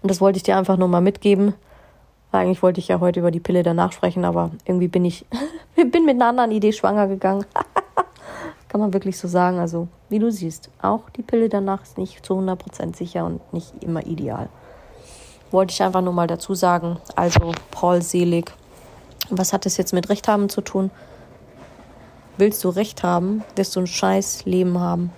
Und 0.02 0.10
das 0.10 0.22
wollte 0.22 0.38
ich 0.38 0.44
dir 0.44 0.58
einfach 0.58 0.78
nur 0.78 0.88
mal 0.88 1.02
mitgeben. 1.02 1.54
Eigentlich 2.32 2.64
wollte 2.64 2.80
ich 2.80 2.88
ja 2.88 3.00
heute 3.00 3.20
über 3.20 3.32
die 3.32 3.40
Pille 3.40 3.64
danach 3.64 3.92
sprechen, 3.92 4.26
aber 4.26 4.52
irgendwie 4.66 4.88
bin 4.88 5.06
ich 5.06 5.26
bin 5.76 6.06
mit 6.06 6.16
einer 6.16 6.28
anderen 6.28 6.52
Idee 6.52 6.74
schwanger 6.74 7.08
gegangen. 7.08 7.46
Kann 8.70 8.82
man 8.82 8.94
wirklich 8.94 9.20
so 9.20 9.28
sagen. 9.28 9.60
Also, 9.60 9.88
wie 10.10 10.18
du 10.18 10.32
siehst, 10.32 10.70
auch 10.82 11.10
die 11.12 11.22
Pille 11.22 11.48
danach 11.48 11.84
ist 11.84 12.00
nicht 12.00 12.26
zu 12.26 12.34
100% 12.34 12.96
sicher 12.96 13.26
und 13.26 13.54
nicht 13.54 13.72
immer 13.84 14.06
ideal. 14.06 14.50
Wollte 15.52 15.74
ich 15.74 15.84
einfach 15.84 16.02
nur 16.02 16.14
mal 16.14 16.26
dazu 16.26 16.56
sagen. 16.56 16.98
Also, 17.16 17.52
Paul 17.70 18.02
Selig. 18.02 18.52
Was 19.30 19.54
hat 19.54 19.68
das 19.68 19.78
jetzt 19.78 19.94
mit 19.94 20.10
Recht 20.10 20.28
haben 20.28 20.50
zu 20.50 20.62
tun? 20.62 20.90
Willst 22.38 22.64
du 22.64 22.70
Recht 22.70 23.04
haben, 23.04 23.44
wirst 23.56 23.76
du 23.76 23.82
ein 23.82 23.88
scheiß 23.88 24.46
Leben 24.46 24.80
haben 24.80 25.12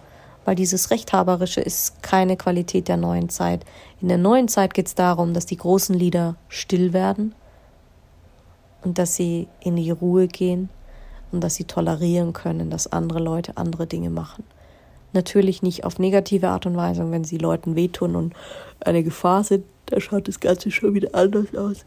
weil 0.46 0.56
dieses 0.56 0.92
Rechthaberische 0.92 1.60
ist 1.60 2.02
keine 2.04 2.38
Qualität 2.38 2.88
der 2.88 2.98
neuen 2.98 3.30
Zeit. 3.30 3.66
In 4.02 4.08
der 4.08 4.20
neuen 4.20 4.48
Zeit 4.48 4.74
geht 4.74 4.88
es 4.88 4.96
darum, 4.96 5.34
dass 5.34 5.46
die 5.46 5.58
großen 5.58 5.96
Lieder 5.96 6.36
still 6.48 6.94
werden 6.94 7.36
und 8.84 9.00
dass 9.00 9.16
sie 9.16 9.48
in 9.60 9.76
die 9.76 9.92
Ruhe 9.92 10.28
gehen 10.28 10.70
und 11.32 11.44
dass 11.44 11.56
sie 11.56 11.66
tolerieren 11.66 12.34
können, 12.34 12.70
dass 12.70 12.92
andere 12.92 13.20
Leute 13.20 13.58
andere 13.58 13.88
Dinge 13.88 14.12
machen. 14.12 14.44
Natürlich 15.14 15.64
nicht 15.64 15.84
auf 15.84 15.98
negative 15.98 16.50
Art 16.50 16.66
und 16.66 16.78
Weise, 16.78 17.10
wenn 17.10 17.24
sie 17.24 17.38
Leuten 17.38 17.76
wehtun 17.76 18.16
und 18.16 18.34
eine 18.80 19.04
Gefahr 19.04 19.44
sind, 19.44 19.66
da 19.88 20.00
schaut 20.00 20.28
das 20.28 20.40
Ganze 20.40 20.72
schon 20.72 20.94
wieder 20.94 21.10
anders 21.14 21.56
aus. 21.56 21.86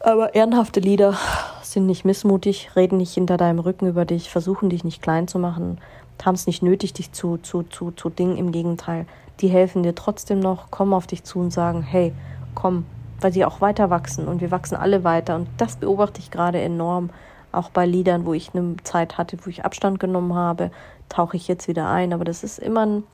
Aber 0.00 0.34
ehrenhafte 0.34 0.80
Lieder 0.80 1.18
sind 1.62 1.86
nicht 1.86 2.04
missmutig, 2.04 2.70
reden 2.76 2.98
nicht 2.98 3.14
hinter 3.14 3.36
deinem 3.36 3.58
Rücken 3.58 3.88
über 3.88 4.04
dich, 4.04 4.30
versuchen 4.30 4.70
dich 4.70 4.84
nicht 4.84 5.02
klein 5.02 5.28
zu 5.28 5.38
machen, 5.38 5.78
haben 6.22 6.34
es 6.34 6.46
nicht 6.46 6.62
nötig, 6.62 6.92
dich 6.92 7.12
zu, 7.12 7.38
zu, 7.38 7.62
zu, 7.64 7.90
zu 7.90 8.10
Dingen. 8.10 8.36
Im 8.36 8.52
Gegenteil, 8.52 9.06
die 9.40 9.48
helfen 9.48 9.82
dir 9.82 9.94
trotzdem 9.94 10.40
noch, 10.40 10.70
kommen 10.70 10.92
auf 10.92 11.06
dich 11.06 11.24
zu 11.24 11.38
und 11.38 11.50
sagen, 11.50 11.82
hey, 11.82 12.12
komm, 12.54 12.86
weil 13.20 13.32
sie 13.32 13.44
auch 13.44 13.60
weiter 13.60 13.90
wachsen 13.90 14.28
und 14.28 14.40
wir 14.40 14.50
wachsen 14.50 14.76
alle 14.76 15.04
weiter. 15.04 15.36
Und 15.36 15.48
das 15.56 15.76
beobachte 15.76 16.20
ich 16.20 16.30
gerade 16.30 16.60
enorm, 16.60 17.10
auch 17.52 17.70
bei 17.70 17.86
Liedern, 17.86 18.26
wo 18.26 18.34
ich 18.34 18.54
eine 18.54 18.76
Zeit 18.82 19.16
hatte, 19.16 19.38
wo 19.44 19.50
ich 19.50 19.64
Abstand 19.64 20.00
genommen 20.00 20.34
habe, 20.34 20.70
tauche 21.08 21.36
ich 21.36 21.48
jetzt 21.48 21.68
wieder 21.68 21.88
ein. 21.88 22.12
Aber 22.12 22.24
das 22.24 22.44
ist 22.44 22.58
immer 22.58 22.84
ein 22.84 23.04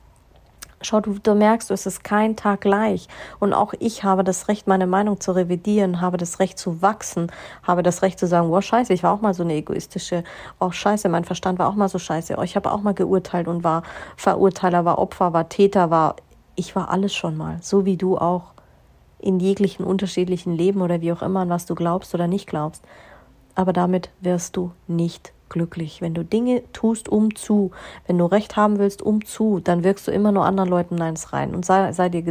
Schau, 0.81 0.99
du, 0.99 1.19
du 1.19 1.35
merkst, 1.35 1.69
es 1.71 1.85
ist 1.85 2.03
kein 2.03 2.35
Tag 2.35 2.61
gleich. 2.61 3.07
Und 3.39 3.53
auch 3.53 3.73
ich 3.79 4.03
habe 4.03 4.23
das 4.23 4.47
Recht, 4.47 4.67
meine 4.67 4.87
Meinung 4.87 5.19
zu 5.19 5.31
revidieren, 5.31 6.01
habe 6.01 6.17
das 6.17 6.39
Recht 6.39 6.57
zu 6.57 6.81
wachsen, 6.81 7.31
habe 7.63 7.83
das 7.83 8.01
Recht 8.01 8.19
zu 8.19 8.27
sagen, 8.27 8.49
wow, 8.49 8.63
scheiße, 8.63 8.93
ich 8.93 9.03
war 9.03 9.13
auch 9.13 9.21
mal 9.21 9.33
so 9.33 9.43
eine 9.43 9.53
egoistische, 9.53 10.23
oh 10.59 10.71
scheiße, 10.71 11.09
mein 11.09 11.23
Verstand 11.23 11.59
war 11.59 11.69
auch 11.69 11.75
mal 11.75 11.89
so 11.89 11.99
scheiße, 11.99 12.35
oh, 12.37 12.41
ich 12.41 12.55
habe 12.55 12.71
auch 12.71 12.81
mal 12.81 12.93
geurteilt 12.93 13.47
und 13.47 13.63
war 13.63 13.83
Verurteiler, 14.17 14.85
war 14.85 14.99
Opfer, 14.99 15.33
war 15.33 15.49
Täter, 15.49 15.89
war, 15.89 16.15
ich 16.55 16.75
war 16.75 16.89
alles 16.89 17.13
schon 17.13 17.37
mal, 17.37 17.57
so 17.61 17.85
wie 17.85 17.97
du 17.97 18.17
auch 18.17 18.53
in 19.19 19.39
jeglichen 19.39 19.85
unterschiedlichen 19.85 20.53
Leben 20.53 20.81
oder 20.81 21.01
wie 21.01 21.11
auch 21.11 21.21
immer, 21.21 21.41
an 21.41 21.49
was 21.49 21.65
du 21.65 21.75
glaubst 21.75 22.13
oder 22.15 22.27
nicht 22.27 22.47
glaubst. 22.47 22.83
Aber 23.53 23.73
damit 23.73 24.09
wirst 24.21 24.57
du 24.57 24.71
nicht 24.87 25.33
glücklich. 25.51 26.01
Wenn 26.01 26.15
du 26.15 26.25
Dinge 26.25 26.63
tust, 26.73 27.09
um 27.09 27.35
zu, 27.35 27.69
wenn 28.07 28.17
du 28.17 28.25
Recht 28.25 28.55
haben 28.55 28.79
willst, 28.79 29.03
um 29.03 29.23
zu, 29.23 29.59
dann 29.59 29.83
wirkst 29.83 30.07
du 30.07 30.11
immer 30.11 30.31
nur 30.31 30.45
anderen 30.45 30.69
Leuten 30.69 30.99
eins 30.99 31.33
rein. 31.33 31.53
Und 31.53 31.65
sei, 31.65 31.91
sei 31.91 32.09
dir 32.09 32.23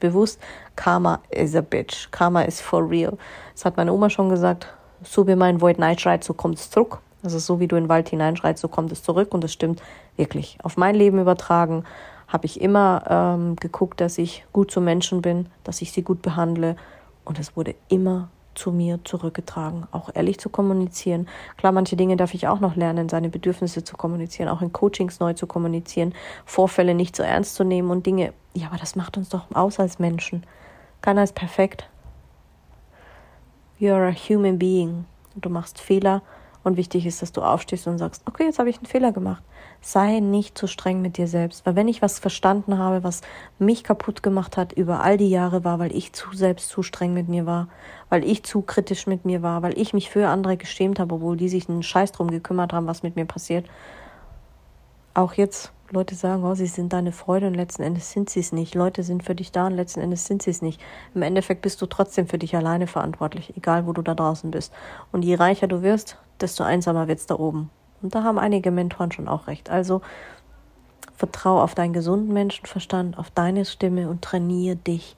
bewusst, 0.00 0.38
Karma 0.74 1.20
is 1.30 1.56
a 1.56 1.62
bitch. 1.62 2.10
Karma 2.10 2.42
is 2.42 2.60
for 2.60 2.88
real. 2.88 3.16
Das 3.54 3.64
hat 3.64 3.78
meine 3.78 3.92
Oma 3.92 4.10
schon 4.10 4.28
gesagt. 4.28 4.66
So 5.02 5.26
wie 5.26 5.36
mein 5.36 5.60
Void 5.60 5.78
Night 5.78 6.00
schreit, 6.00 6.24
so 6.24 6.34
kommt 6.34 6.58
es 6.58 6.70
zurück. 6.70 6.98
Also 7.22 7.38
so 7.38 7.60
wie 7.60 7.66
du 7.66 7.76
in 7.76 7.84
den 7.84 7.88
Wald 7.88 8.08
hineinschreist, 8.08 8.60
so 8.60 8.68
kommt 8.68 8.92
es 8.92 9.02
zurück. 9.02 9.32
Und 9.32 9.42
das 9.42 9.52
stimmt 9.52 9.82
wirklich. 10.16 10.58
Auf 10.62 10.76
mein 10.76 10.94
Leben 10.94 11.18
übertragen 11.18 11.84
habe 12.28 12.46
ich 12.46 12.60
immer 12.60 13.04
ähm, 13.08 13.56
geguckt, 13.56 14.00
dass 14.00 14.18
ich 14.18 14.44
gut 14.52 14.70
zu 14.70 14.80
Menschen 14.80 15.22
bin, 15.22 15.46
dass 15.64 15.80
ich 15.82 15.92
sie 15.92 16.02
gut 16.02 16.22
behandle. 16.22 16.76
Und 17.24 17.38
es 17.38 17.56
wurde 17.56 17.74
immer 17.88 18.28
zu 18.56 18.72
mir 18.72 18.98
zurückgetragen, 19.04 19.86
auch 19.92 20.10
ehrlich 20.14 20.38
zu 20.38 20.48
kommunizieren. 20.48 21.28
Klar, 21.56 21.72
manche 21.72 21.96
Dinge 21.96 22.16
darf 22.16 22.34
ich 22.34 22.48
auch 22.48 22.60
noch 22.60 22.76
lernen, 22.76 23.08
seine 23.08 23.28
Bedürfnisse 23.28 23.84
zu 23.84 23.96
kommunizieren, 23.96 24.48
auch 24.48 24.62
in 24.62 24.72
Coachings 24.72 25.20
neu 25.20 25.34
zu 25.34 25.46
kommunizieren, 25.46 26.14
Vorfälle 26.44 26.94
nicht 26.94 27.14
so 27.14 27.22
ernst 27.22 27.54
zu 27.54 27.64
nehmen 27.64 27.90
und 27.90 28.06
Dinge. 28.06 28.32
Ja, 28.54 28.68
aber 28.68 28.78
das 28.78 28.96
macht 28.96 29.16
uns 29.16 29.28
doch 29.28 29.46
aus 29.54 29.78
als 29.78 29.98
Menschen. 29.98 30.44
Keiner 31.02 31.22
ist 31.22 31.34
perfekt. 31.34 31.88
You're 33.78 34.08
a 34.08 34.12
human 34.12 34.58
being. 34.58 35.04
Du 35.34 35.50
machst 35.50 35.80
Fehler 35.80 36.22
und 36.66 36.76
wichtig 36.76 37.06
ist, 37.06 37.22
dass 37.22 37.30
du 37.30 37.42
aufstehst 37.42 37.86
und 37.86 37.98
sagst, 37.98 38.22
okay, 38.26 38.44
jetzt 38.44 38.58
habe 38.58 38.68
ich 38.68 38.78
einen 38.78 38.86
Fehler 38.86 39.12
gemacht. 39.12 39.42
Sei 39.80 40.18
nicht 40.18 40.58
zu 40.58 40.66
streng 40.66 41.00
mit 41.00 41.16
dir 41.16 41.28
selbst. 41.28 41.64
Weil 41.64 41.76
wenn 41.76 41.86
ich 41.86 42.02
was 42.02 42.18
verstanden 42.18 42.76
habe, 42.76 43.04
was 43.04 43.20
mich 43.60 43.84
kaputt 43.84 44.22
gemacht 44.22 44.56
hat 44.56 44.72
über 44.72 45.00
all 45.00 45.16
die 45.16 45.30
Jahre 45.30 45.62
war, 45.62 45.78
weil 45.78 45.94
ich 45.94 46.12
zu 46.12 46.34
selbst 46.34 46.68
zu 46.68 46.82
streng 46.82 47.14
mit 47.14 47.28
mir 47.28 47.46
war, 47.46 47.68
weil 48.08 48.24
ich 48.24 48.42
zu 48.42 48.62
kritisch 48.62 49.06
mit 49.06 49.24
mir 49.24 49.42
war, 49.42 49.62
weil 49.62 49.78
ich 49.78 49.94
mich 49.94 50.10
für 50.10 50.26
andere 50.26 50.56
geschämt 50.56 50.98
habe, 50.98 51.14
obwohl 51.14 51.36
die 51.36 51.48
sich 51.48 51.68
einen 51.68 51.84
Scheiß 51.84 52.10
drum 52.10 52.32
gekümmert 52.32 52.72
haben, 52.72 52.88
was 52.88 53.04
mit 53.04 53.14
mir 53.14 53.26
passiert. 53.26 53.66
Auch 55.14 55.34
jetzt 55.34 55.72
Leute 55.90 56.14
sagen, 56.14 56.44
oh, 56.44 56.54
sie 56.54 56.66
sind 56.66 56.92
deine 56.92 57.12
Freude 57.12 57.46
und 57.46 57.54
letzten 57.54 57.82
Endes 57.82 58.10
sind 58.10 58.28
sie 58.28 58.40
es 58.40 58.52
nicht. 58.52 58.74
Leute 58.74 59.02
sind 59.02 59.22
für 59.22 59.34
dich 59.34 59.52
da 59.52 59.66
und 59.66 59.74
letzten 59.74 60.00
Endes 60.00 60.24
sind 60.24 60.42
sie 60.42 60.50
es 60.50 60.62
nicht. 60.62 60.80
Im 61.14 61.22
Endeffekt 61.22 61.62
bist 61.62 61.80
du 61.80 61.86
trotzdem 61.86 62.26
für 62.26 62.38
dich 62.38 62.56
alleine 62.56 62.86
verantwortlich, 62.86 63.56
egal 63.56 63.86
wo 63.86 63.92
du 63.92 64.02
da 64.02 64.14
draußen 64.14 64.50
bist. 64.50 64.72
Und 65.12 65.24
je 65.24 65.36
reicher 65.36 65.68
du 65.68 65.82
wirst, 65.82 66.18
desto 66.40 66.64
einsamer 66.64 67.08
wird's 67.08 67.26
da 67.26 67.38
oben. 67.38 67.70
Und 68.02 68.14
da 68.14 68.22
haben 68.22 68.38
einige 68.38 68.70
Mentoren 68.70 69.12
schon 69.12 69.28
auch 69.28 69.46
recht. 69.46 69.70
Also 69.70 70.02
Vertrau 71.16 71.62
auf 71.62 71.74
deinen 71.74 71.92
gesunden 71.92 72.32
Menschenverstand, 72.32 73.18
auf 73.18 73.30
deine 73.30 73.64
Stimme 73.64 74.08
und 74.10 74.22
trainiere 74.22 74.76
dich 74.76 75.16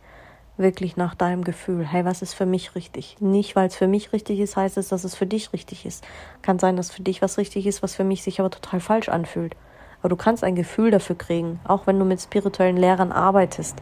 wirklich 0.59 0.97
nach 0.97 1.15
deinem 1.15 1.45
Gefühl. 1.45 1.85
Hey, 1.85 2.05
was 2.05 2.21
ist 2.21 2.35
für 2.35 2.47
mich 2.47 2.75
richtig? 2.75 3.17
Nicht, 3.21 3.57
weil 3.57 3.69
es 3.69 3.77
für 3.77 3.87
mich 3.87 4.13
richtig 4.13 4.41
ist, 4.41 4.57
heißt 4.57 4.77
es, 4.77 4.89
dass 4.89 5.05
es 5.05 5.15
für 5.15 5.27
dich 5.27 5.53
richtig 5.53 5.87
ist. 5.87 6.05
Kann 6.43 6.59
sein, 6.59 6.77
dass 6.77 6.91
für 6.91 7.03
dich 7.03 7.23
was 7.23 7.39
richtig 7.39 7.67
ist, 7.67 7.83
was 7.83 7.95
für 7.95 8.05
mich 8.05 8.23
sich 8.23 8.41
aber 8.41 8.51
total 8.51 8.81
falsch 8.81 9.09
anfühlt. 9.09 9.55
Aber 10.01 10.09
du 10.09 10.17
kannst 10.17 10.45
ein 10.45 10.55
Gefühl 10.55 10.91
dafür 10.91 11.17
kriegen, 11.17 11.61
auch 11.65 11.87
wenn 11.87 11.99
du 11.99 12.05
mit 12.05 12.21
spirituellen 12.21 12.77
Lehrern 12.77 13.13
arbeitest. 13.13 13.77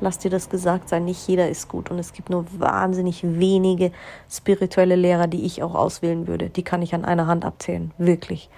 Lass 0.00 0.18
dir 0.18 0.30
das 0.30 0.50
gesagt 0.50 0.90
sein, 0.90 1.06
nicht 1.06 1.26
jeder 1.26 1.48
ist 1.48 1.68
gut 1.68 1.90
und 1.90 1.98
es 1.98 2.12
gibt 2.12 2.28
nur 2.28 2.44
wahnsinnig 2.58 3.22
wenige 3.22 3.92
spirituelle 4.30 4.96
Lehrer, 4.96 5.26
die 5.26 5.46
ich 5.46 5.62
auch 5.62 5.74
auswählen 5.74 6.26
würde. 6.26 6.50
Die 6.50 6.62
kann 6.62 6.82
ich 6.82 6.94
an 6.94 7.06
einer 7.06 7.26
Hand 7.26 7.46
abzählen, 7.46 7.92
wirklich. 7.96 8.50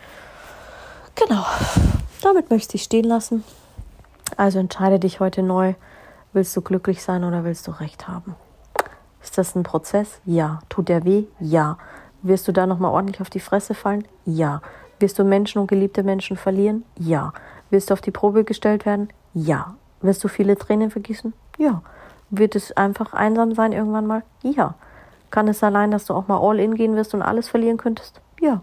Genau, 1.14 1.44
damit 2.22 2.50
möchte 2.50 2.74
ich 2.76 2.82
stehen 2.82 3.04
lassen. 3.04 3.44
Also 4.36 4.58
entscheide 4.58 4.98
dich 4.98 5.20
heute 5.20 5.42
neu. 5.42 5.74
Willst 6.32 6.56
du 6.56 6.60
glücklich 6.60 7.02
sein 7.02 7.24
oder 7.24 7.44
willst 7.44 7.66
du 7.66 7.70
Recht 7.70 8.08
haben? 8.08 8.34
Ist 9.22 9.38
das 9.38 9.54
ein 9.54 9.62
Prozess? 9.62 10.20
Ja. 10.24 10.60
Tut 10.68 10.88
der 10.88 11.04
weh? 11.04 11.24
Ja. 11.40 11.78
Wirst 12.22 12.48
du 12.48 12.52
da 12.52 12.66
nochmal 12.66 12.92
ordentlich 12.92 13.20
auf 13.20 13.30
die 13.30 13.40
Fresse 13.40 13.74
fallen? 13.74 14.06
Ja. 14.24 14.60
Wirst 15.00 15.18
du 15.18 15.24
Menschen 15.24 15.60
und 15.60 15.68
geliebte 15.68 16.02
Menschen 16.02 16.36
verlieren? 16.36 16.84
Ja. 16.98 17.32
Wirst 17.70 17.90
du 17.90 17.94
auf 17.94 18.00
die 18.00 18.10
Probe 18.10 18.44
gestellt 18.44 18.86
werden? 18.86 19.08
Ja. 19.34 19.74
Wirst 20.00 20.24
du 20.24 20.28
viele 20.28 20.56
Tränen 20.56 20.90
vergießen? 20.90 21.32
Ja. 21.58 21.82
Wird 22.30 22.56
es 22.56 22.76
einfach 22.76 23.14
einsam 23.14 23.54
sein 23.54 23.72
irgendwann 23.72 24.06
mal? 24.06 24.22
Ja. 24.42 24.74
Kann 25.30 25.48
es 25.48 25.62
allein, 25.62 25.90
dass 25.90 26.06
du 26.06 26.14
auch 26.14 26.28
mal 26.28 26.38
all 26.38 26.58
in 26.58 26.74
gehen 26.74 26.96
wirst 26.96 27.14
und 27.14 27.22
alles 27.22 27.48
verlieren 27.48 27.76
könntest? 27.76 28.20
Ja. 28.40 28.62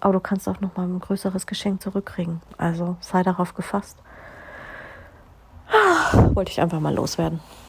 Aber 0.00 0.12
du 0.12 0.20
kannst 0.20 0.48
auch 0.48 0.60
nochmal 0.60 0.86
ein 0.86 1.00
größeres 1.00 1.46
Geschenk 1.46 1.82
zurückkriegen. 1.82 2.40
Also 2.56 2.96
sei 3.00 3.22
darauf 3.22 3.54
gefasst. 3.54 3.98
Wollte 6.34 6.52
ich 6.52 6.60
einfach 6.60 6.80
mal 6.80 6.94
loswerden. 6.94 7.40